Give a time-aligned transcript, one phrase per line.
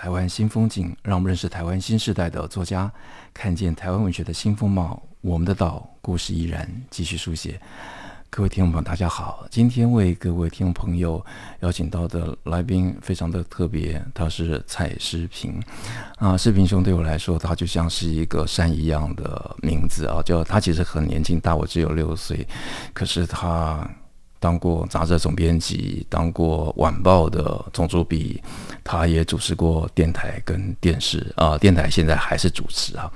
[0.00, 2.90] 台湾新风景，让我们认识台湾新时代的作家，
[3.34, 5.02] 看见台湾文学的新风貌。
[5.20, 7.60] 我们的岛故事依然继续书写。
[8.30, 11.22] 各位听众朋友，大家好，今天为各位听众朋友
[11.60, 15.62] 邀请到的来宾非常的特别，他是蔡诗平
[16.16, 16.34] 啊。
[16.34, 22.48] 诗萍兄对我来说，他就像是一个山一样的名字啊，叫他其实很年轻，大我只有六岁，
[22.94, 23.86] 可是他。
[24.40, 28.42] 当过杂志总编辑，当过晚报的总主笔，
[28.82, 33.12] 他也主持过电台跟电视啊、呃，电台现在还是主持啊。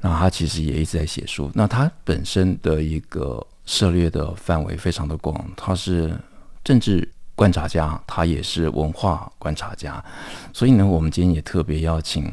[0.00, 1.50] 那他其实也一直在写书。
[1.54, 6.18] 那他本身的一个涉猎的范围非常的广，他是
[6.64, 10.02] 政治观察家，他也是文化观察家。
[10.54, 12.32] 所以呢，我们今天也特别邀请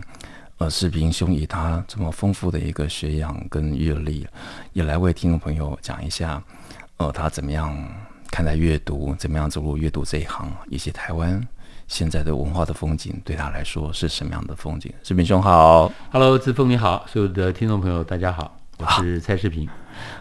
[0.60, 4.26] 呃诗萍兄以他这么丰富的一个学养跟阅历，
[4.72, 6.42] 也来为听众朋友讲一下，
[6.96, 7.78] 呃，他怎么样。
[8.32, 10.48] 看待阅读，怎么样走入阅读这一行？
[10.70, 11.42] 以及台湾
[11.88, 14.94] 现在的文化的风景，对他来说是什么样的风景？
[15.04, 19.68] 视频兄好，Hello，志峰你好，所有的听众朋友大家好，我是蔡诗萍。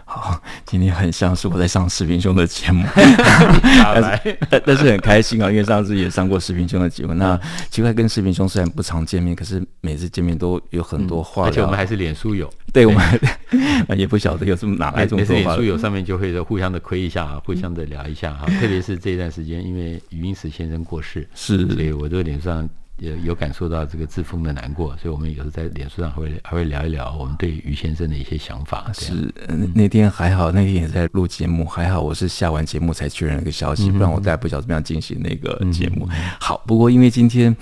[0.05, 7.13] 好，今天很像是我在上视频兄的节目， 来但是但是很开心啊，因为上次也上过视频兄的节目。
[7.13, 11.47] 那奇怪，跟视频兄虽然不常见面，可是每次见面都有很多话、嗯。
[11.47, 13.19] 而且我们还是脸书友，对，我们
[13.97, 15.41] 也不晓得有这么哪来这么多话。
[15.41, 18.47] 脸书友上面就会互相的亏一下，互相的聊一下哈。
[18.59, 22.67] 特别是这一段时间，因为余英时先生过世，是，所以我这个脸上。
[22.99, 28.91] 也有感受到这个志峰的难过，所以我们有时候在脸书上还会还会聊一聊我们对于先生的一些想法。
[28.93, 29.33] 是，
[29.73, 36.07] 那天还好，那天也在录节目，还好我是下完节目才确认那个消息，嗯、不然我再不晓得怎么样进行那个节目。
[36.11, 37.55] 嗯、好，不过因为今天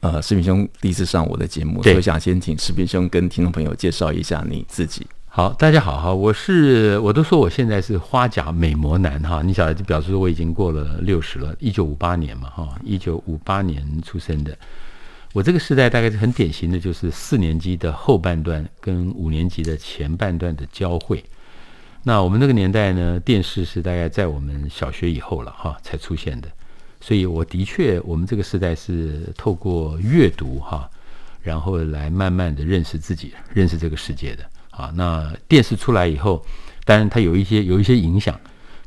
[0.00, 5.06] 呃视频兄第一次上我的节目，所以想先请视频兄跟听众朋友介绍一下你自己。
[5.38, 14.58] 好，大家好哈，我是我都说我现在是花甲美魔男哈，你晓得就表示我已经过了六十了，一九五八年嘛哈，一九五八年出生的，
[15.32, 21.24] 我这个时代大概是很典型的，就是四年级的后半段跟五年级的前半段的交汇。
[22.02, 26.48] 那我们那个年代呢，电视是大概在我们小学以后了哈才出现的，
[27.00, 30.90] 所以我的确我们这个时代是透过阅读哈，
[31.40, 34.42] 然后来慢慢的认识自己，认识这个世界的。
[34.78, 36.46] 啊，那电视出来以后，
[36.84, 38.38] 当然它有一些有一些影响，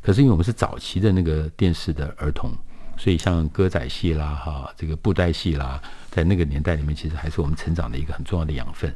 [0.01, 2.49] 可是因为我们是早期的那个电视的儿童，
[2.95, 8.93] 所以像歌仔戏啦、哈这个布袋戏啦，在那个年代里面，其实还是我们成长的一个很重要的养分。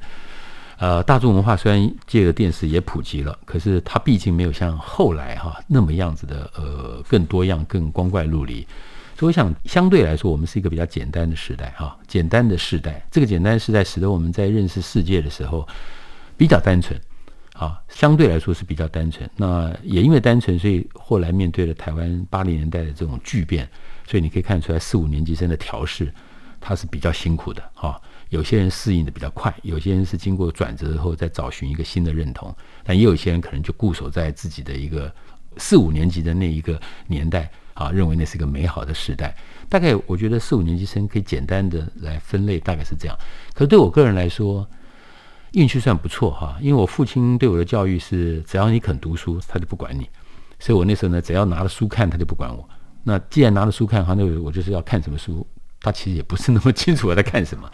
[0.78, 8.66] 呃，大众文化虽然借着电视也普及了，可是它毕竟没有像后来哈那么样子的呃更多样、更光怪陆离。
[9.18, 13.06] 所以我想，相对来说，我们是一个比较简单的时代哈，简单的时代。
[13.12, 15.68] 这个简单的时代使得我们在认识世界的时候。
[16.38, 17.00] 比较单纯，
[17.54, 19.30] 啊，相对来说是比较单纯。
[19.36, 23.68] 那也因为单纯，所以后来面对了台湾八零年代的这种巨变，
[24.08, 26.14] 所以你可以看出来四五年级生的调试，
[26.60, 28.02] 他是比较辛苦的，哈。
[28.30, 32.54] 有些人适应的比较快，有些人是经过转折后再找寻一个新的认同，
[32.84, 35.14] 但也有些人可能就固守在自己的一个
[35.58, 39.34] 四五年级的那一个年代，啊，认为那是一个美好的时代。
[39.70, 43.16] 大概我觉得四五年级生可以简单的来分类，大概是这样。
[43.54, 44.68] 可是对我个人来说，
[45.56, 50.08] 运气算不错哈，因为我父亲对我的教育是，只要你肯读书，他就不管你。
[50.60, 52.70] 所以我那时候呢，只要拿了书看，他就不管我。
[53.04, 55.46] 那既然拿了书看，哈，那我就是要看什么书，
[55.80, 57.70] 他其实也不是那么清楚我在看什么。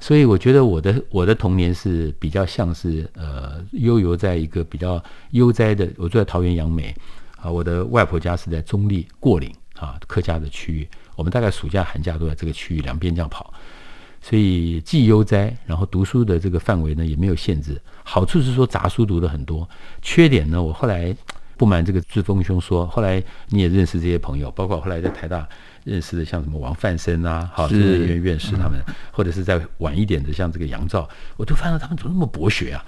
[0.00, 5.88] 所以我觉得我的我的童年是比较像是呃悠游在一个比较悠哉的。
[5.96, 6.94] 我住在桃园杨梅
[7.36, 13.52] 啊，我的外婆家是在中坜过岭啊客家的区域，我们大概暑假寒假都在这个区域两边这样跑。
[14.22, 17.78] 所以既悠哉，然后读书的这个范围呢也没有限制。
[18.04, 19.68] 好处是说杂书读的很多，
[20.00, 21.14] 缺点呢，我后来
[21.56, 25.46] 不瞒这个志峰兄说，后来你也认识这些朋友，包括后来在台大
[25.84, 28.80] 认识的像什么王范生啊，好，这些院院士他们，
[29.10, 32.84] 或者是在晚一点的像这个杨照，我都发现他们怎么那么博学啊？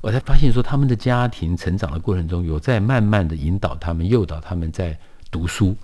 [0.00, 4.98] 我才发现说他们的家庭成长的过程中有在慢慢的引导他们、诱导他们在
[5.30, 5.76] 读书。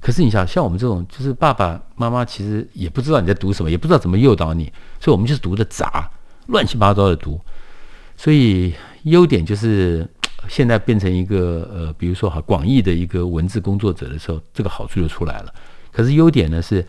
[0.00, 6.10] 可是你想，像我们这种，就是爸爸妈妈其实也不知道你在读什么，也不知道怎么诱导你，所以我们就是读的杂，
[6.46, 7.38] 乱七八糟的读。
[8.16, 10.08] 所以优点就是
[10.48, 15.54] 现在变成一个呃，比如说哈广义的一个文字工作者的时候，这个好处就出来了。
[15.92, 16.84] 可是优点呢是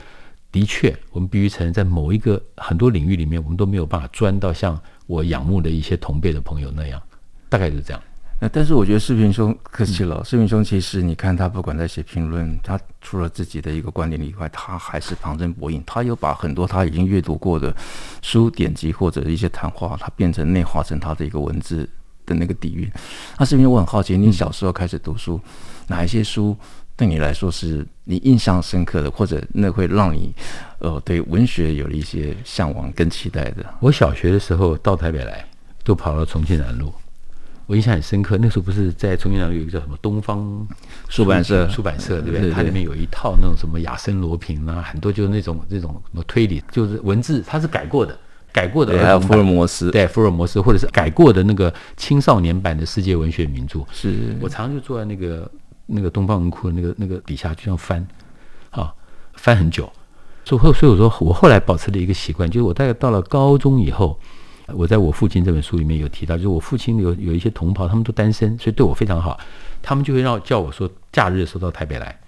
[0.51, 7.01] 的确，我们必须承认，在某一个很多领域里面，我们都没有办法钻到像我仰慕的一些同辈的朋友那样，
[7.49, 8.01] 大概就是这样。
[8.43, 17.71] 那但是我觉得视频兄客气了，视频兄其实你看他不管在写评论，他除了自己的一个观点以外，他还是旁征博引，他有把很多他已经阅读过的
[18.23, 21.87] 书典籍或者一些谈话，他变成内化成他的一个文字
[22.25, 22.91] 的那个底蕴。
[23.37, 25.39] 那世平兄，我很好奇，你小时候开始读书，
[25.85, 26.57] 哪一些书
[26.97, 30.33] 对你来说是你印象深刻的，或者那会让你
[30.79, 33.63] 呃对文学有了一些向往跟期待的？
[33.79, 35.45] 我小学的时候到台北来，
[35.83, 36.91] 都跑到重庆南路。
[37.71, 40.67] 我印象很深刻，那时候不是在重庆南路有一个叫什么东方
[41.07, 42.51] 出版社，出版社对不对？
[42.51, 48.19] 它里面有一套那种什么亚森罗平啊，很多就是那种那种什么推理，就是文字，它是改过的，
[48.51, 49.01] 改过的。
[49.01, 53.79] 还有福尔摩斯，对，福尔摩斯，或者是改过的那个青少年版的世界文学名著。
[53.93, 55.49] 是我常常就坐在那个
[55.85, 58.05] 那个东方文库的那个那个底下，就这样翻，
[58.71, 58.93] 啊，
[59.35, 59.89] 翻很久。
[60.43, 64.19] 所以所以我说，我后来保持了一个习惯，就是我大概到了高中以后。
[64.75, 69.39] 我在我父亲这本书里面有提到，就是我父亲有有一些同袍，他们都单身，所以对我非常好。
[69.81, 72.19] 他们就会让叫我说，假日的时候到台北来，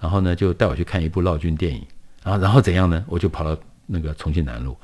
[0.00, 1.82] 然后呢就带我去看一部劳军电影，
[2.22, 3.04] 然后然后怎样呢？
[3.06, 3.54] 我就跑到
[3.86, 4.76] 那个重庆南路，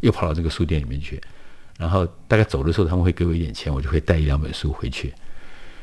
[0.00, 1.20] 又跑到这个书店里面去，
[1.78, 5.12] 然后大概走的时候他们会给我一点钱，我就会带一两本书回去。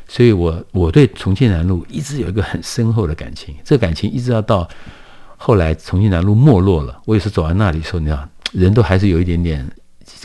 [0.08, 4.68] 所以我我对重庆南路一直有一个很深厚的感情，这感情一直要到
[5.36, 9.68] 后来重庆南路没落了，我也是走到那里的时候，你知道，人都还是有一点点。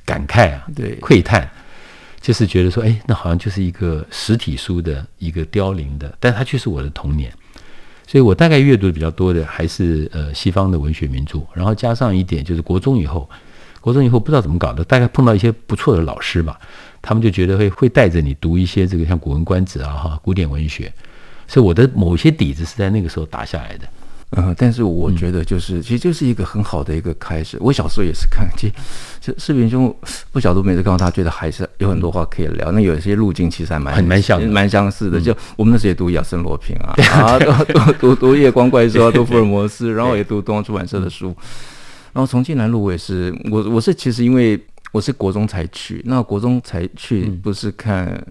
[0.04, 1.48] 感慨啊，对，窥探，
[2.20, 7.32] 就是觉得说，哎，那好像就是一个实体书的一个凋零的，但它却是我的童年，
[8.06, 13.28] 所以我大概阅读的比较多的还是呃西方的文学名著，然后加上一点就是国中以后，
[13.80, 16.60] 国中以后不知道怎么搞的，大概碰到一些不错的老师吧，
[17.00, 20.92] 他们就觉得会会带着你读一些这个像《古文观止》啊哈古典文学，
[21.46, 23.88] 所以我的某些底子是在那个时候打下来的。
[24.34, 27.58] 嗯，但是我觉得就是，嗯、其实就是一个很好的一个开始。
[27.60, 28.72] 我小时候也是看，其实
[29.20, 29.94] 就视频兄
[30.30, 32.72] 不晓得每次看到他，觉得还是有很多话可以聊。
[32.72, 35.20] 那有一些路径其实还蛮很蛮像，蛮相似的。
[35.20, 37.38] 就我们那时候也读亚森罗平啊，啊，
[37.76, 41.26] 读读读夜光怪兽啊，读福尔摩斯，然后也读东方出版社的书。
[42.14, 44.58] 然后重庆南路我也是，我我是其实因为
[44.92, 48.22] 我是国中才去，那国中才去不是看。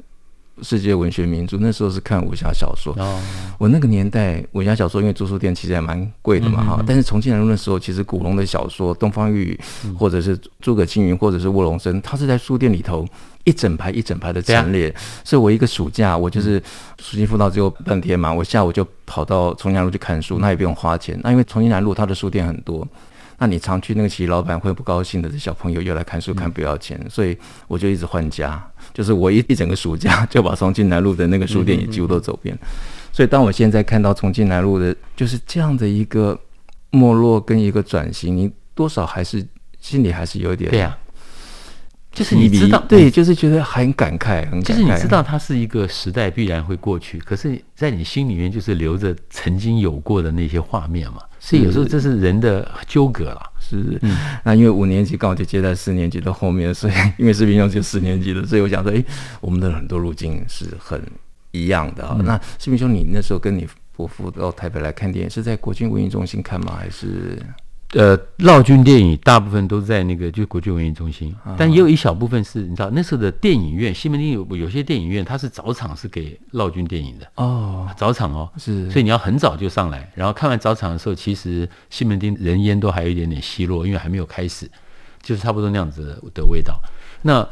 [0.62, 2.94] 世界文学名著，那时候是看武侠小说。
[2.98, 3.19] 哦，
[3.57, 6.75] 我那个年代武侠小说，因为租书店其实还蛮贵的嘛哈。
[6.75, 9.59] 嗯嗯嗯，但是重庆南路那时候，其实古龙的小说，东方玉宇，
[9.98, 13.07] 或者是诸葛青云，或者是卧龙生，他是在书店里头
[13.44, 14.94] 一整排一整排的陈列。
[15.24, 16.62] 所以我一个暑假，我就是
[17.00, 21.19] 暑期辅导只有半天嘛，我下午就跑到重庆南路去看书，那也不用花钱。
[21.24, 22.88] 那因为重庆南路它的书店很多。
[23.42, 27.36] 那你常去那个企业老板会不高兴的，这小朋友又来看书看不要钱，所以
[27.68, 32.56] 我就一直换家，就是我一一整个暑假 就把重庆南路的那个书店也几乎都走遍。
[33.12, 36.40] 所以当我现在看到重庆南路的就是这样的一个
[36.92, 39.44] 没落跟一个转型，你多少还是
[39.80, 40.96] 心里还是有点对呀，
[42.12, 44.68] 就是你知道对，就是觉得很感慨，很感慨。
[44.68, 51.22] 就是你知道它是一个时代必然会过去，可是在你心里面就是留着曾经有过的那些画面嘛。
[51.44, 53.98] 所以有时候这是人的纠葛了，是。
[54.04, 54.16] 嗯，
[54.46, 59.04] 那因为五年级刚好就接在四年级的后面，所以 因为视频兄就四年级的，所以我想说，哎，
[59.42, 61.02] 我们的很多路径是很
[61.50, 62.16] 一样的啊。
[62.20, 66.75] 嗯、那视频兄，你那时候跟你伯父到台北来看电影，是在国军文艺中心看吗？
[66.77, 67.42] 还是？
[67.93, 84.71] 呃，老军电影大部分都在那个就国际文艺中心，但也有一小部分是，你知道那时候的电影院，西门町有有些电影院，它是早场是给老军电影的哦，早场哦，是，所以你要很早就上来，然后看完早场的时候，其实西门町人烟都还有一点点稀落，因为还没有开始，
[85.21, 86.79] 就是差不多那样子的味道。
[87.24, 87.48] 那。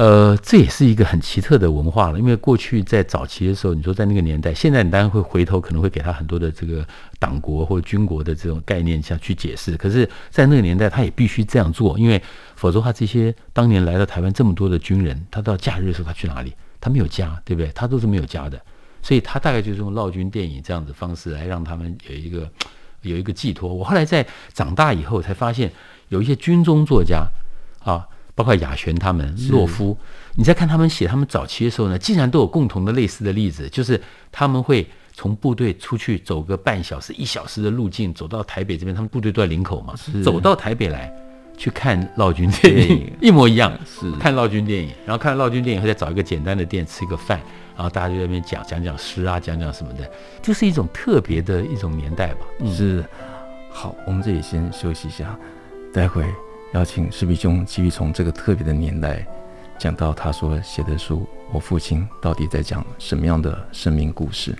[0.00, 6.82] 呃，这也是一个很奇特的文化了，因为过去在早期的时候，你说在那个年代，现在你当然会回头，可能会给他很多的这个
[7.18, 9.76] 党国或者军国的这种概念下去解释。
[9.76, 12.18] 可是，在那个年代，他也必须这样做，因为
[12.56, 16.54] 否则的话这些当年来到台湾这么多的军人，他到假日的时候他去哪里？
[16.80, 17.70] 他没有家，对不对？
[17.74, 18.58] 他都是没有家的，
[19.02, 22.50] 所以他大概就是用劳军电影这样子方式来让他们有一个
[23.02, 23.74] 有一个寄托。
[23.74, 25.70] 我后来在长大以后才发现，
[26.08, 27.26] 有一些军中作家
[27.84, 28.08] 啊。
[28.34, 29.96] 包括亚璇他们、洛夫，
[30.34, 39.94] 你在看他们写他们早期的时候呢，竟然都有共同的类似的例子，就是他们会从部队出去走个半小时、一小时的路径，走到台北这边，他们部队都在林口嘛，
[40.24, 41.12] 走到台北来
[41.58, 44.10] 去看老军 电影，一模一样，是。
[44.12, 47.38] 看老军电影，然后看老军电影后再找一个简单的店吃个饭，
[47.76, 50.10] 然后大家就在那边讲讲讲诗啊，讲讲什么的，
[50.40, 52.46] 就是一种特别的一种年代吧。
[52.60, 53.04] 嗯、是，
[53.70, 55.36] 好，我们这里先休息一下，
[55.92, 56.24] 待会。
[56.72, 59.26] 邀请石壁兄继续从这个特别的年代
[59.76, 64.54] 讲到他所写的书，我父亲到底在讲什么样的生命故事？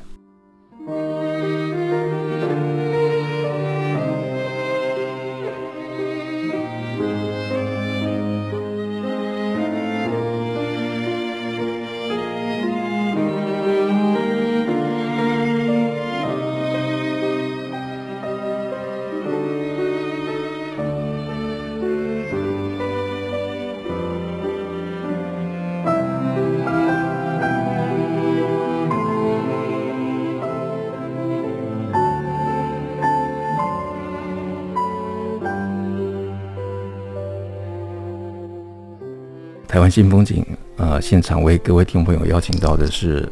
[39.81, 40.45] 台湾新风景，
[40.77, 43.27] 呃，现场为各位听众朋友邀请到的是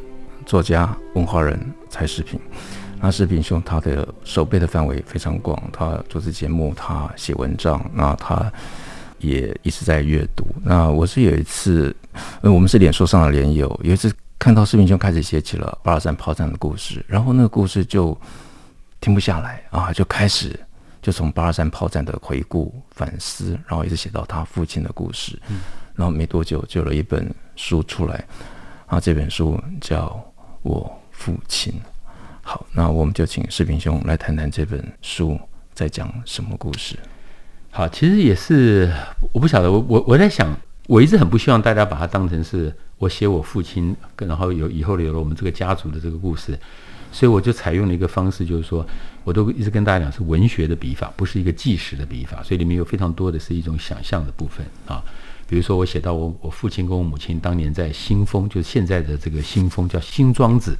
[0.46, 2.40] 作家、文化人蔡世平。
[3.02, 8.50] 那世平兄他的守备的范围非常广，他主持节目，他写文章，那他
[9.18, 10.46] 也一直在阅读。
[10.64, 11.94] 那我是有一次，
[12.40, 18.18] 呃，我们是脸书上的连友，有一次看到世平兄开始写起了八二三炮战的故事，然后那个故事就
[19.02, 20.58] 停不下来啊，就开始
[21.02, 25.38] 就从八二三炮战的回顾反思，然后一直写到他父亲的故事，
[25.98, 28.24] 然后没多久就有了一本书出来，
[28.86, 30.06] 啊，这本书叫
[30.62, 31.72] 《我父亲》。
[32.40, 35.38] 好，那我们就请世平兄来谈谈这本书
[35.74, 36.96] 在讲什么故事。
[37.72, 38.88] 好，其实也是
[39.32, 46.56] 我不晓得，我我我在想，我一直很不希望大家把它当成是我写我父亲，然后有以后有了我们这个家族的这个故事，
[47.10, 48.86] 所以我就采用了一个方式，就是说，
[49.24, 55.02] 我都一直跟大家讲是文学的笔法，不是一个纪实的笔法，所以里面有非常多的是一种想象的部分啊。
[55.48, 60.76] 比如说，我写到我我父亲跟我母亲当年在新丰，就是现在的这个新丰叫新庄子。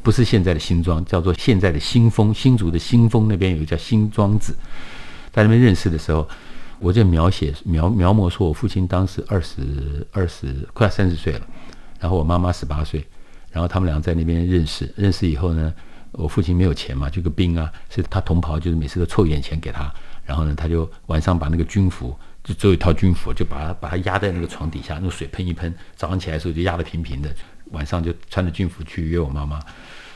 [0.00, 4.54] 不是现在的新庄，叫做现在的新丰，新竹的新丰那边有一个叫新庄子，
[5.32, 6.28] 在那边认识的时候，
[6.78, 11.40] 我就描写描描摹说，我父亲当时二十二十快三十岁了，
[11.98, 13.04] 然后我妈妈十八岁，
[13.50, 15.74] 然后他们俩在那边认识，认识以后呢，
[16.12, 19.92] 我父亲没有钱嘛，就个兵啊，是他同袍，就是每次都凑一点钱给他，
[20.24, 27.30] 然后呢，他就晚上把那个军服，就做一套军服，就把他把他压在那个床底下，用水喷一喷，早上起来的时候就压得平平的。
[27.70, 29.58] 晚上就穿着军服去约我妈妈，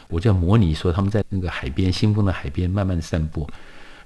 [0.08, 3.48] 我就模拟说他们在那个海边，新丰的海边慢慢散步。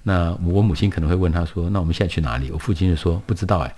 [0.03, 3.75] 那我母亲可能会问他说：“那我们现在去哪里？”我父亲就说：“不知道哎。”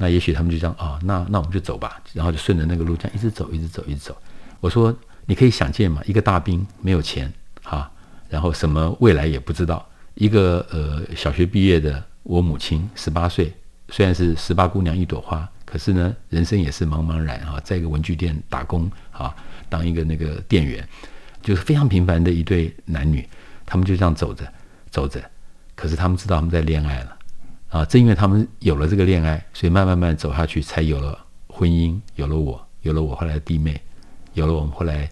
[0.00, 2.00] 那也许他们就这样啊、那那我们就走吧。
[2.12, 4.16] 然后就顺着那个路这样一直走，一直走，一直走。
[4.60, 7.30] 我说：“你可以想见嘛，一个大兵没有钱
[7.64, 7.90] 哈，
[8.28, 9.84] 然后什么未来也不知道。
[10.14, 13.52] 一个呃小学毕业的我母亲十八岁，
[13.88, 19.36] 虽然是十八姑娘一朵花。”可是呢，人生也是茫茫然啊，在一个文具店打工啊，
[19.68, 20.82] 当一个那个店员，
[21.42, 23.28] 就是非常平凡的一对男女，
[23.66, 24.50] 他们就这样走着
[24.90, 25.22] 走着，
[25.74, 27.16] 可是他们知道他们在恋爱了
[27.68, 33.78] 啊，正因为他们有了这个恋爱，所以慢慢慢走下去，才有了婚姻，有了我，有了我后来的弟妹，
[34.32, 35.06] 有了我们后来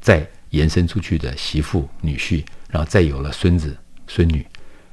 [0.00, 4.46] 再延伸出去的媳妇女婿，然后再有了孙子孙女，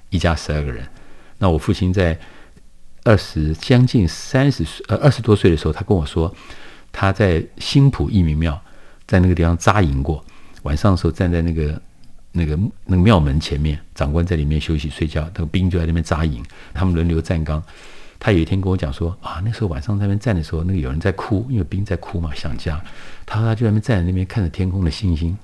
[0.10, 0.86] 一家十二个人。
[1.38, 2.20] 那我父亲在。
[3.06, 6.36] 二十将近三十岁，呃，二十多岁的时候，他跟我说，
[6.92, 8.60] 他在新埔义民庙，
[9.08, 10.26] 在那个地方扎营过。
[10.64, 11.82] 晚上的时候，站在那个
[12.32, 16.44] 那个那个庙门前面，长官在里面休息睡觉，那个兵就在那边扎营，
[16.74, 17.64] 他们轮流站岗。
[18.18, 22.82] 他有一天跟我讲说，啊，那时候晚上在那边站的时候，那个有人在哭，因为兵在哭嘛，想家。
[23.26, 25.38] 他说他就在那边站在那边看着天空的星星，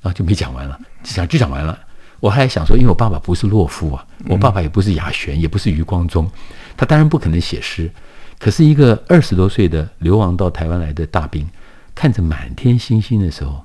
[0.00, 1.76] 然后就没讲完了，就讲就讲完了。
[2.22, 6.30] 我还想说，因为我爸爸不是洛夫啊，我爸爸也不是雅璇，也不是余光中，
[6.76, 7.90] 他当然不可能写诗。
[8.38, 11.44] 可是，一个二十多岁的流亡到台湾来的大兵，
[11.96, 13.64] 看着满天星星的时候，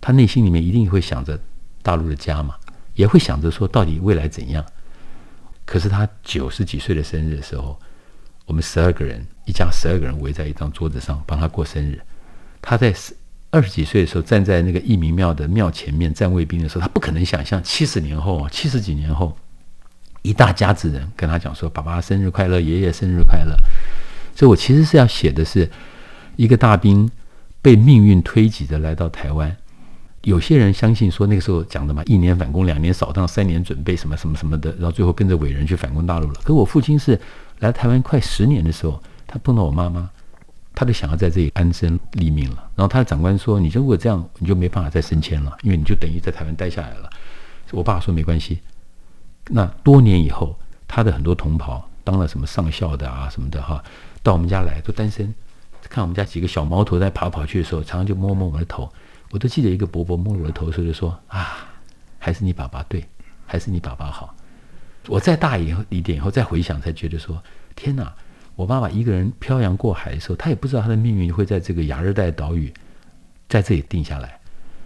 [0.00, 1.36] 他内心里面一定会想着
[1.82, 2.54] 大陆的家嘛，
[2.94, 4.64] 也会想着说到底未来怎样。
[5.64, 7.76] 可是他九十几岁的生日的时候，
[8.46, 12.00] 我们十二个人，一家十二个人围在一张桌子上帮他过生日，
[12.62, 12.94] 他在。
[13.50, 19.34] 二十几岁的时候，站在那个义民庙的庙前面站卫兵的时候，他不可能想象七十年后啊，七十几年后，
[20.20, 23.56] 一大家子人跟他讲说：“爸爸生日快乐，爷爷生日快乐。”
[24.36, 25.68] 所以，我其实是要写的是
[26.36, 27.10] 一个大兵
[27.62, 29.56] 被命运推挤着来到台湾。
[30.22, 36.40] 有些人相信说那个时候讲的嘛，一年反攻，两年扫荡，三年准备什么什么什么的，然后最后跟着伟人去反攻大陆了。
[36.44, 37.18] 可我父亲是
[37.60, 40.10] 来台湾快十年的时候，他碰到我妈妈。
[40.78, 47.10] 他就想要在这里安身立命了，然后他的长官说：“你如果这样，你就没办法再升迁了，因为你就等于在台湾待下来了。”
[47.72, 48.60] 我爸说：“没关系。”
[49.50, 50.56] 那多年以后，
[50.86, 53.82] 他的很多同袍当了什么上校的啊什么的哈，
[54.22, 55.34] 到我们家来都单身，
[55.88, 58.88] 看我们家几个小毛头在跑跑去的时候，常常就摸摸我的头。
[59.32, 61.66] 我都记得一个伯伯摸我的头的时候就说：“啊，
[62.20, 63.04] 还是你爸爸对，
[63.46, 64.32] 还是你爸爸好。”
[65.08, 67.42] 我再大以后一点以后再回想，才觉得说
[67.74, 68.14] ：“天哪！”
[68.58, 72.74] 我爸爸一个人漂洋过海的时候，他也不知道他的命运会在这个亚热带岛屿
[73.48, 74.36] 在这里定下来。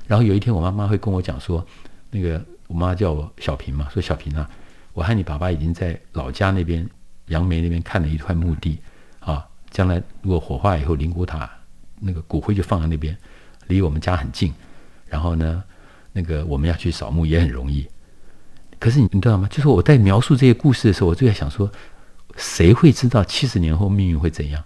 [0.07, 1.67] 然后有一天，我妈妈会跟我讲说
[2.13, 4.47] ：“那个我妈叫我小平嘛，说小平啊，
[4.93, 6.87] 我和你爸爸已经在老家那边
[7.29, 8.79] 杨梅那边看了一块墓地
[9.21, 11.51] 啊，将来如果火化以后，灵骨塔
[11.99, 13.17] 那个骨灰就放在那边，
[13.69, 14.53] 离我们家很近。
[15.09, 15.65] 然后呢，
[16.13, 17.89] 那个我们要去扫墓也很容易。
[18.79, 19.49] 可是你你知道吗？
[19.51, 21.73] 就是我在描述这些故事的时候，我就在想说。”
[22.37, 24.63] 谁会知道七十年后命运会怎样？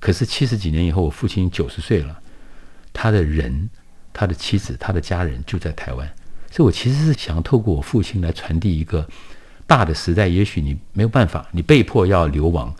[0.00, 2.16] 可是七十几年以后，我父亲九十岁了，
[2.92, 3.68] 他的人、
[4.12, 6.08] 他的妻子、他的家人就在台湾。
[6.50, 9.06] 所以我其实是想透过我父亲来传递一个
[9.66, 10.28] 大的时代。
[10.28, 12.74] 也许你没有办法，你被迫要流亡，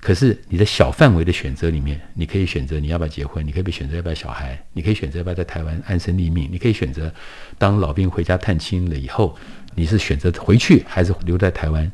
[0.00, 7.12] 可是你的小范围的选择里面，你可以选择你要不要结婚，你可以选择要不要小孩，你可以选择要不要在台湾安身立命，你可以选择
[7.56, 9.36] 当老兵回家探亲了以后，
[9.74, 11.90] 你是选择回去还是留在台湾，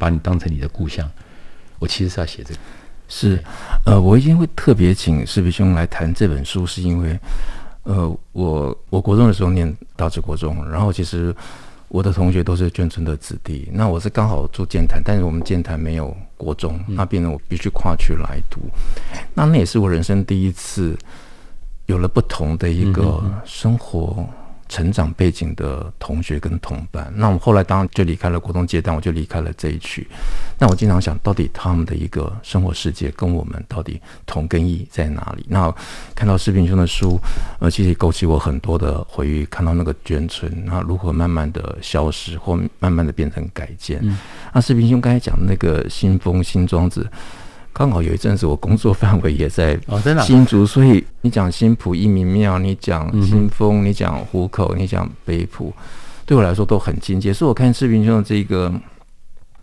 [0.00, 1.08] 把你当成你的故乡。
[1.78, 2.60] 我其实是要写这个，
[3.06, 3.38] 是，
[3.86, 7.16] 呃，我一定会特别请士笔兄来谈这本书，是因为，
[7.84, 11.32] 呃，我我国中的时候念大直国中，然后其实。
[11.92, 18.60] 我的同学都是眷村的子弟，那我是刚好住剑潭，但是我们剑潭没有国中，那变成我必须跨区来读，
[19.34, 20.96] 那那也是我人生第一次
[21.86, 24.24] 有了不同的一个生活。
[24.70, 30.06] 成长背景的同学跟同伴，那我后来当然就离开了国中阶段，我就离开了这一区。
[30.58, 35.44] 那我经常想到底他们的一个生活世界跟我们到底同根异在哪里？
[35.48, 35.74] 那
[36.14, 37.18] 看到视频兄的书，
[37.58, 39.44] 呃，其实勾起我很多的回忆。
[39.46, 43.98] 看到那个眷村，那如何慢慢的消失，或慢慢的变成改建。
[44.02, 44.16] 嗯、
[44.54, 47.10] 那视频兄刚才讲的那个新风新庄子。
[47.72, 49.78] 刚好有一阵子，我工作范围也在
[50.22, 55.72] 新竹，所以你讲新浦一民庙，你讲新丰，你讲湖口，你讲北埔，
[56.26, 57.32] 对我来说都很亲切。
[57.32, 58.72] 所以我看视频中的这个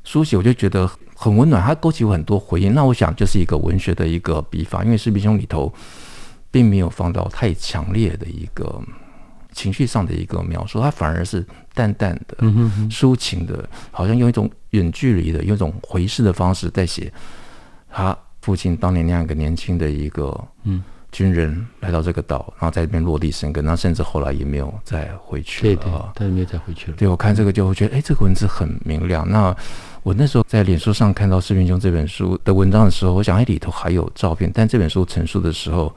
[0.03, 2.69] 书写，我就觉得很温暖，它勾起我很多回忆。
[2.69, 5.71] 那我想就是一个文学的一个笔法，因为视频兄里头
[6.49, 8.81] 并没有放到太强烈的一个
[9.53, 12.37] 情绪上的一个描述，它反而是淡淡的、
[12.89, 17.11] 抒情的，好像用一种远距离的、用一种回视的方式在写。
[17.97, 25.75] 他父亲当年那样一个年轻的一个嗯军人来到这个岛，然后在这边落地生根，那甚至后来也没有再回去了。
[25.75, 26.97] 对对，他也没有再回去了。
[26.97, 29.27] 对，我看这个就会觉得，哎，这个文字很明亮。
[29.27, 29.55] 那
[30.03, 35.91] 我那时候在脸书上看到视频兄这本书的文章的时候，我想，哎，里头还有照片，但这本书陈述的时候，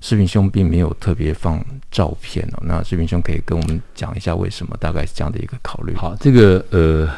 [0.00, 2.62] 视频兄并没有特别放照片哦。
[2.62, 4.74] 那视频兄可以跟我们讲一下为什么？
[4.80, 5.94] 大概是这样的一个考虑。
[5.96, 7.10] 好，这个呃。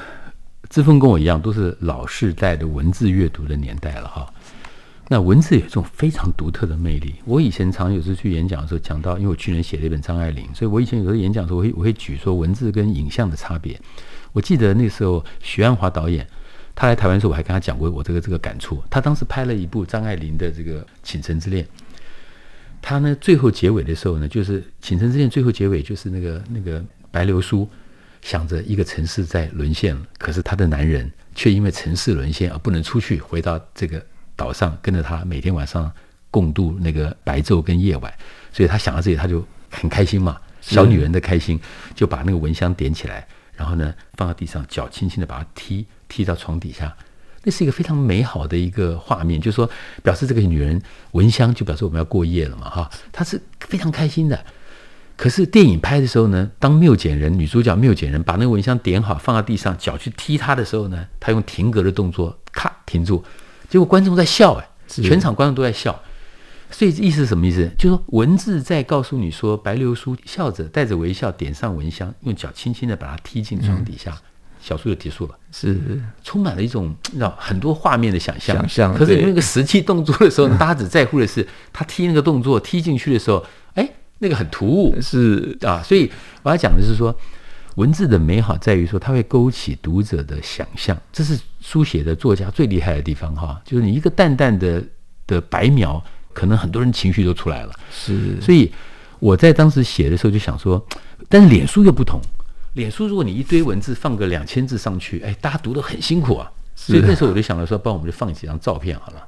[0.75, 4.29] 志峰跟我一样，都是老世代的文字阅读的年代了哈。
[5.07, 7.15] 那文字有一种非常独特的魅力。
[7.27, 13.81] 我以前常有时去演讲的时候讲到，因为我去年写了一本张爱玲，所以我以前有时候演讲的时候，我会我会举说文字跟影像的差别。
[14.33, 16.27] 我记得那时候许鞍华导演
[16.75, 18.83] 他来台湾的时候，我还跟他讲过我这个这个感触。
[18.91, 21.65] 他当时拍了一部张爱玲的这个《倾城之恋》，
[22.83, 27.69] 他呢最后结尾的时候呢，就是《倾城之恋》最后结尾就是那个那个白流苏。
[28.25, 34.03] 想着一个城市在沦陷了，可是她的男人却因为城市沦陷而不能出去，回到这个
[34.35, 35.93] 岛上，跟着她每天晚上
[36.31, 38.13] 共度那个白昼跟夜晚。
[38.51, 41.61] 所以她想到这里，她就很开心嘛，小女人的开心，
[41.95, 46.97] 就把那个蚊香点起来，然后呢放到地上，脚轻轻的把它踢踢到床底下。
[47.43, 49.69] 那是一个非常美好的一个画面，就是说
[50.03, 50.81] 表示这个女人
[51.13, 54.45] 蚊香就表示我们要过夜了嘛，哈，她是非常开心的。
[55.17, 63.23] 可是电影拍的时候呢，当缪简人女主角缪简人把那个蚊香点好放到地上，脚去踢它的时候呢，她用停格的动作，咔停住，
[63.69, 65.97] 结果观众在笑，哎，全场观众都在笑，
[66.69, 67.71] 所以意思是什么意思？
[67.79, 74.23] 就是说文字在告诉你说，白流苏笑着带着微笑点上蚊香，用脚轻轻的把它踢进床底下，嗯、
[74.61, 75.81] 小说就结束了，是
[76.25, 78.57] 充满了一种让很多画面的想象。
[78.57, 83.47] 想象，可是你那个实际动作的时候， 大家只在乎的是他踢那个动作踢进去的时候，哎。
[84.19, 86.11] 那个很突兀，是啊，所以
[86.43, 87.15] 我要讲的是说，
[87.75, 93.61] 文字的美好在于说，它会勾起读者的想象，这是书写的作家最厉害的地方哈。
[93.65, 94.83] 就是你一个淡淡的
[95.27, 97.73] 的白描，可能很多人情绪都出来了。
[97.91, 98.73] 是，所以
[99.19, 100.85] 我在当时写的时候就想说，
[101.29, 102.21] 但是脸书又不同，
[102.75, 106.51] 脸书如果你一堆文字放个两千字上去，哎，大家读得很辛苦啊。
[106.77, 109.27] 所以那时候我就想了说，帮我们就放几张照片好了。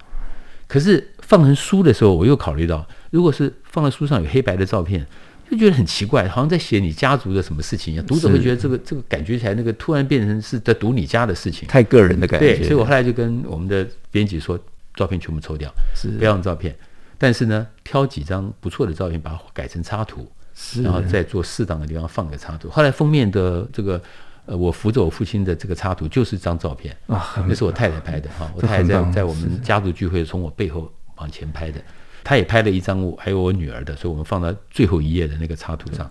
[0.68, 5.06] 可是放成书的时候，我又考虑到，如果是放在书上有黑白的照片，
[5.50, 8.04] 就觉得很奇怪，好像在写你家族的什么事情一样。
[8.04, 12.56] 读者会觉得这个这个感觉起来，那个突然变成是在读你家的事情，太个人的感觉。
[12.56, 14.58] 对，所以我后来就跟我们的编辑说，
[14.94, 16.76] 照片全部抽掉，是不要用照片。
[17.16, 22.68] 但是呢，挑几张不错的照片，把它改成插图，是然后再做适当的地方放个插图。
[22.68, 24.02] 后来封面的这个。
[24.46, 31.80] 呃，我扶着我父亲的这个插图就是一张照片啊，那是我太太拍的哈，我太太在在我们家族聚会从我背后往前拍的，
[32.22, 36.08] 她也拍了一张我还有我女儿的，所以我们放到最后一页的那个插图上。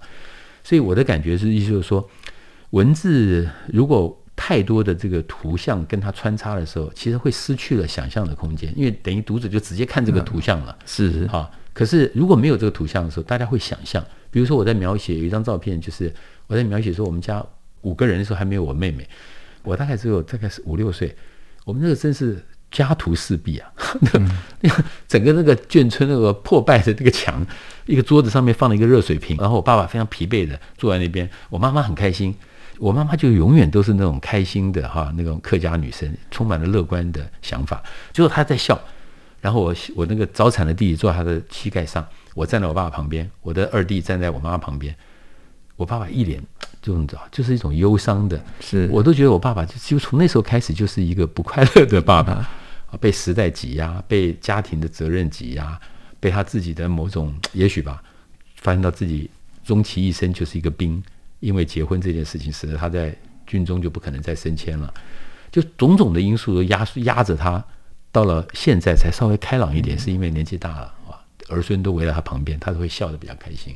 [0.66, 2.06] 所以我的感觉是，意思就是说，
[2.72, 10.78] 文字如果太多的这个图像跟它穿插的时候，其实会失去了想象的空间，因为等于读者就直接看这个图像了。
[10.86, 16.14] 是哈，可是如果没有这个图像的时候，大家会想象，比如说我在描写有一张照片，就是
[16.48, 17.42] 我在描写说我们家。
[17.86, 19.08] 五个人的时候还没有我妹妹，
[19.64, 21.16] 我大概只有大概是五六岁。
[21.64, 23.72] 我们那个真是家徒四壁啊！
[24.02, 24.10] 那
[24.70, 27.46] 个 整个那个眷村那个破败的那个墙，
[27.86, 32.36] 一个桌子上面放了一个热水瓶，然后我爸爸非常疲惫的坐在那边，我妈妈很开心。
[32.78, 37.82] 我妈妈就永远都是那种开心的哈，那种客家女生，充满了乐观的想法。
[38.12, 38.78] 结果她在笑，
[39.40, 44.94] 然后我我那个早产的弟弟坐在她的膝盖上，我站在我爸爸旁边，我的二弟站在我妈妈旁边。
[45.78, 46.42] 我爸爸一脸
[46.75, 48.44] 就这种，就是一种忧伤的。
[48.60, 55.80] 是，我都觉得我爸爸就就从那时候开始就是一个不快乐的爸爸啊，被时代挤压，被家庭的责任挤压，
[56.20, 58.04] 被他自己的某种也许吧，
[58.56, 59.30] 发现到自己
[59.64, 61.04] 终其一生就是一个兵。
[61.42, 64.92] 因为结婚这件事情，使得他在军中就不可能再升迁了，
[65.52, 67.64] 就种种的因素都压压着他，
[68.12, 73.76] 到了现在才稍微开朗一点，是因为年纪大了啊，儿孙都围在他旁边，他都会笑得比较开心。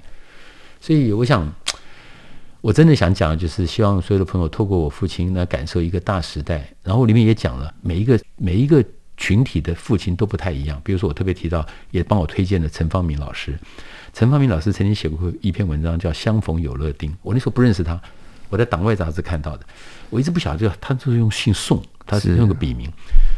[0.82, 1.48] 所以我想，
[2.62, 6.69] 我真的想讲的就是，希望所有的朋友透过我父亲来感受一个大时代。
[6.84, 8.84] 然后里面也讲了每一个每一个
[9.15, 10.82] 群体的父亲都不太一样。
[10.84, 13.58] 比如说，我特别提到，也帮我推荐了陈方明老师。
[14.13, 17.10] 陈方明老师曾经写过一篇文章，叫《相逢有乐町》。
[17.22, 18.00] 我那时候不认识他，
[18.50, 19.65] 我在党外杂志看到的。
[20.10, 22.91] 我一直不晓得，他就是用姓宋，他是用个笔名。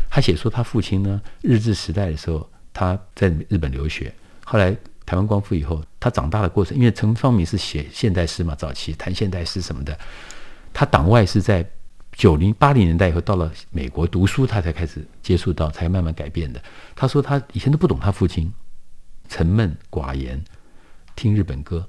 [0.09, 4.11] 他写说他父亲呢，日治时代的时候他在日本留学，
[4.43, 4.75] 后来
[5.11, 9.99] 台湾光复以后，他长大的过程，因为陈方明是写现代诗嘛，早期谈现代诗什么的。
[10.71, 11.69] 他党外是在
[12.13, 16.63] 九零八零年代以后到了美国读书，他才开始接触到，才慢慢改变的。
[16.95, 18.53] 他说他以前都不懂他父亲，
[19.27, 20.41] 沉闷寡言。
[21.13, 21.85] 听日本歌，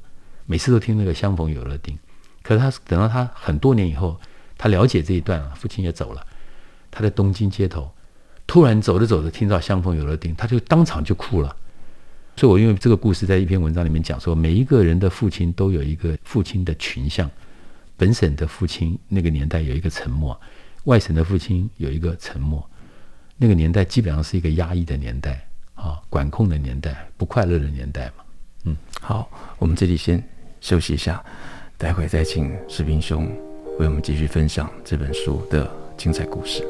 [0.46, 1.94] 每次都听那个《相逢有乐町》。
[2.42, 4.20] 可是他等到他很多年以后，
[4.58, 6.26] 他了解这一段啊，父亲也走了。
[6.90, 7.88] 他在东京街头，
[8.48, 11.56] 突然走着走着听到《相逢有乐町》，他就当场就哭了。
[12.42, 17.30] 所以，我因为这个故事在一篇文章里面讲说，每一个人的父亲都有一个父亲的群像。
[17.96, 20.36] 本省的父亲那个年代有一个沉默，
[20.82, 22.68] 外省的父亲有一个沉默。
[23.36, 28.24] 那个年代基本上是一个压抑的年代啊，管控的年代，不快乐的年代嘛。
[28.64, 30.20] 嗯，好，我们这里先
[30.60, 31.24] 休息一下，
[31.78, 33.24] 待会再请士兵兄
[33.78, 36.66] 为我们继续分享这本书的精彩故事。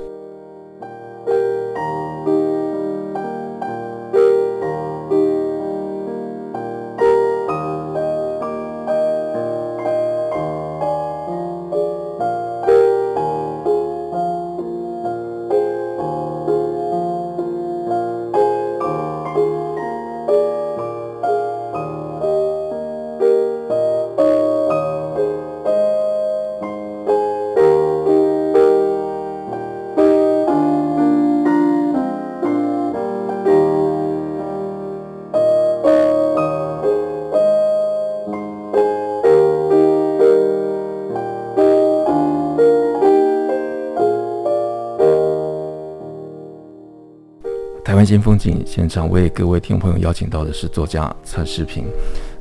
[48.05, 51.85] 新风景现场为各位听众朋友邀请到的是作家蔡世平。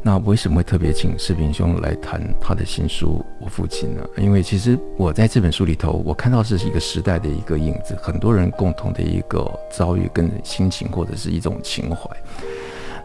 [0.03, 4.03] 那为什么会特别请世平兄来谈他的新书《我父亲》呢？
[4.17, 12.09] 因为其实我在这本书里头，我看到是一个时代的一个影子，很多人共同的一个遭遇跟心情，或者是一种情怀。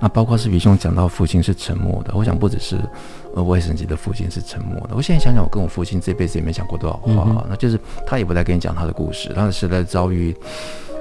[0.01, 2.77] 那包括世平兄讲到父亲是沉默的，我想不只是
[3.35, 4.96] 呃外省籍的父亲是沉默的。
[4.96, 10.35] 我现在想想，我跟我父亲这辈子也没讲过多少话，嗯、那就是他也不再跟你讲他的故事，他的时代遭遇。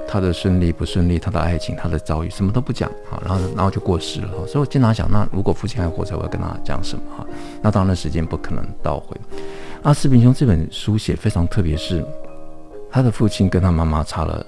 [0.08, 4.30] 他的顺利不顺利，他的爱情，他的遭遇，什么都不讲啊，然后然后就过世了。
[4.46, 7.26] 所以我经常想，那如果父亲还活着，我要跟他讲什么哈？
[7.60, 9.16] 那当然时间不可能倒回。
[9.82, 12.04] 啊，世平兄这本书写非常特别，是
[12.90, 14.44] 他的父亲跟他妈妈差了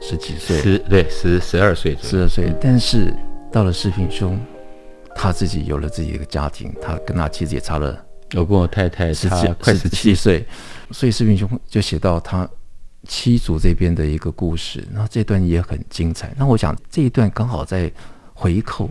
[0.00, 2.54] 十几岁，十对十十二岁，十二岁。
[2.60, 3.12] 但是
[3.50, 4.38] 到了世平兄，
[5.16, 7.98] 他自己有了自己的家庭，他跟他妻子也差了，
[8.34, 10.46] 我跟我太太差快十七岁，
[10.90, 12.48] 所以世平兄就写到他。
[13.08, 16.32] 七祖这边的一个故事，那这段也很精彩。
[16.36, 17.90] 那我想这一段刚好在
[18.32, 18.88] 回扣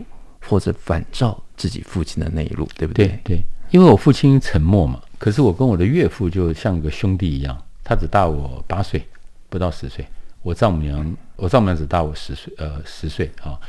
[0.48, 3.08] 或者反照自己父亲的那一路，对不对？
[3.08, 9.02] 对对，因为我父亲沉默嘛，可是我跟我的岳父就像个兄弟一样，他只大我八岁，
[9.50, 10.06] 不到十岁。
[10.42, 13.60] 我丈母娘，我丈母娘只大我十岁，呃，十岁啊，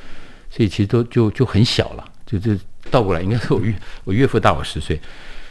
[0.51, 2.57] 所以其实都就就很小了，就就
[2.91, 3.75] 倒过来，应该是我岳
[4.05, 5.01] 我岳父大我十岁，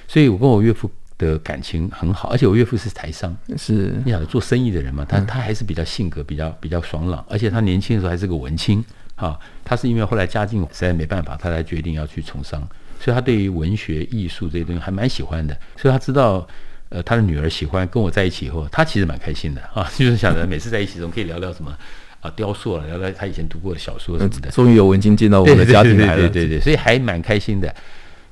[0.08, 0.92] 所以我跟我岳父。
[1.22, 8.84] 的感情很好，而且我岳父是台商，是你想做生意的人嘛，他他还是比较性格比较比较爽朗，而且他年轻的时候还是个文青
[9.16, 9.38] 啊。
[9.64, 12.60] 他是因为后来家境实在没办法，他才决定要去从商，
[13.00, 15.56] 所以他对于文学艺术这些东西还蛮喜欢的。
[15.78, 16.46] 所以他知道，
[16.90, 21.72] 呃，他的女儿喜欢跟我在一起以后，他其实蛮开心的啊，就是想着每次在一起总可以聊聊什么
[22.20, 24.50] 啊，雕塑了，聊聊他以前读过的小说什么的。
[24.50, 27.74] 终于有文青进到我们的家庭来了，对对对，对对对，所以还蛮开心的。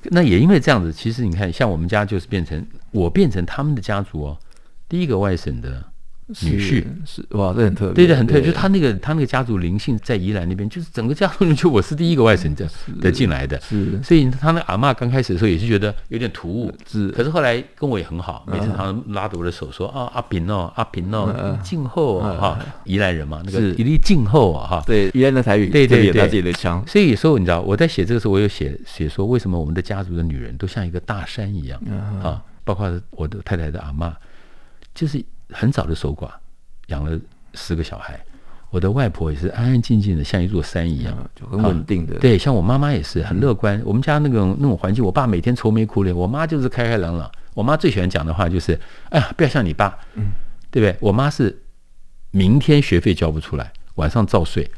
[0.04, 4.38] 那也因为这样子，其实你看，像我们家就是变成我变成他们的家族哦。
[4.88, 5.89] 第一个外省的
[6.44, 8.44] 女婿，是，是哇，这很特别，对对，很特别。
[8.44, 12.70] 就他那个他那个家族灵性在宜兰那边，就是整个家族人就我是第一个外省的
[13.02, 31.82] 的进来的，是，所以他那阿嬷刚开始的时候也是觉得有点突兀，是，可是后来跟我也很好，每次他拉着我的手说啊阿平哦阿平哦静候哈，宜兰人嘛，那个一粒静候啊哈，对宜兰的台语，对对对，他自己的腔，所以有时候你知道我在写这个时候，我有写写说为什么我们的家族的女人都像一个大山一样
[32.24, 34.14] 啊，包括我的太太的阿嬷，
[34.94, 36.30] 就是很早的守寡。
[36.88, 37.20] 养了
[37.54, 38.20] 十个小孩，
[38.72, 42.16] 我的外婆也是安安静静的，像一座山一样，就很稳定的。
[42.16, 43.80] 对，像我妈妈也是很乐观。
[43.86, 47.32] 我们家那种那种环境，我爸每天愁眉苦脸，我妈就是开开朗朗。
[47.54, 50.32] 我妈最喜欢讲的话就是：“哎呀，不要像你爸，嗯，
[50.72, 51.62] 对不对？”我妈是
[52.32, 54.70] 明天学费交不出来，晚上照睡。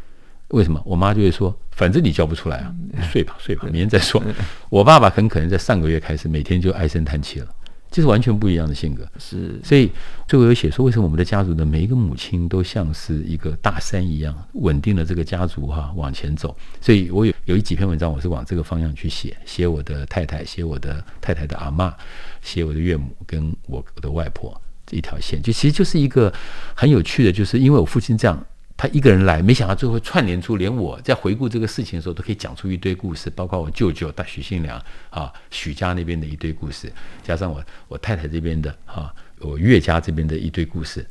[0.50, 0.82] 为什么？
[0.84, 2.76] 我妈就会说：“反正你交不出来啊，
[3.10, 4.22] 睡吧，睡吧，明天再说。”
[4.70, 7.48] 我爸爸很可能在上个月开始，每天就唉声叹气了。
[7.91, 9.91] 这是完全不一样的性格，是，所以
[10.25, 16.56] 最后有写说，为什么我们的家族的每一个母亲都像是一个大山一样，稳定了这个家族哈往前走。
[16.80, 21.93] 所以我有有一几篇文章，我是往这个方向去写，写我的太太，写我的太太的阿妈，
[22.41, 26.34] 写我的岳母跟我的外婆这一条线，就其实就是一个
[26.73, 28.41] 很有趣的，就是因为我父亲这样。
[28.82, 36.91] 他一个人来，没想到最后串联出，连我在回顾这个事情的时候，都可以讲出一堆故事，包括我舅舅大许信良啊，许家那边的一堆故事，
[37.22, 41.06] 加上我我太太这边的啊，我岳家这边的一堆故事，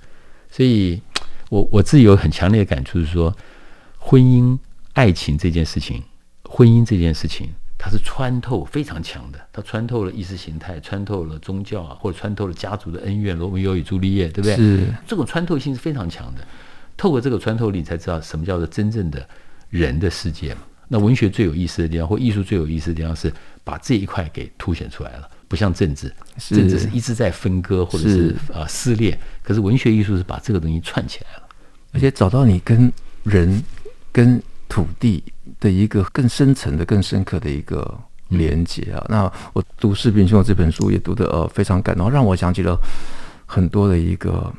[0.50, 1.00] 所以
[1.48, 3.32] 我我自己有很强烈的感触，是说
[3.98, 4.58] 婚姻
[4.94, 6.02] 爱情这件事情，
[6.46, 14.56] 婚姻这件事情，它是穿透非常强的，它穿透了意识形态，穿透了宗教啊，或者穿透了家族的恩怨，罗密欧与朱丽叶，对不对？
[14.56, 16.44] 是这种穿透性是非常强的。
[17.00, 19.26] 透过这个穿透力，才知道什么叫做真正的
[19.70, 20.60] 人的世界嘛。
[20.86, 23.32] 那文学最有意思的地方，或艺术最有意思的地方，是
[23.64, 25.26] 把这一块给凸显出来了。
[25.48, 26.12] 不像政治，
[26.50, 31.48] 政治是一直在分割或者是啊撕裂，可是文学艺术是把这个东西串起来了，
[31.92, 33.64] 而且找到你跟人、
[34.12, 35.24] 跟土地
[35.58, 39.02] 的一个更深层的、更深刻的一个连接啊。
[39.08, 42.78] 那我读士兵兄这本书也读得呃非常感动，让我想起了
[43.46, 44.52] 很多的一个。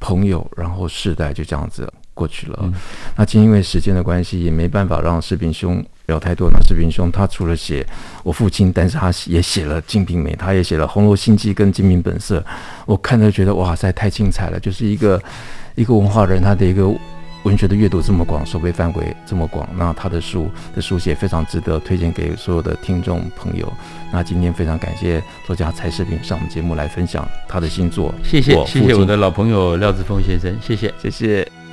[0.00, 2.58] 朋友，然后世代就这样子过去了。
[2.62, 2.72] 嗯、
[3.16, 6.50] 那今天因为时间的关系，也没办法让士兵兄聊太多。
[6.50, 7.86] 那士兵兄他除了写
[8.22, 12.40] 我父亲，但是他也写了《金瓶梅》，他也写了《红楼心计》跟《金瓶本色》。
[12.86, 14.60] 我看着觉得哇塞，太精彩了！
[14.60, 15.22] 就是一个
[15.74, 16.90] 一个文化人，他的一个。
[17.46, 23.72] 文学的阅读这么广，收费范围这么广，那他的书的书写非常值得推荐给所有的听众朋友。
[24.12, 28.12] 那今天非常感谢作家柴世平上我们节目来分享他的新作。
[28.24, 31.65] 谢谢，谢谢我的老朋友廖志峰先生，谢谢，谢谢。